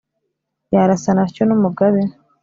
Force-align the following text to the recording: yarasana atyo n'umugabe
yarasana 0.73 1.19
atyo 1.27 1.43
n'umugabe 1.45 2.01